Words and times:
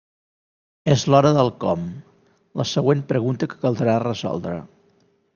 És 0.93 1.01
l'hora 1.13 1.33
del 1.35 1.51
«com», 1.63 1.83
la 2.61 2.65
següent 2.69 3.03
pregunta 3.11 3.49
que 3.51 3.59
caldrà 3.65 3.99
resoldre. 4.05 4.55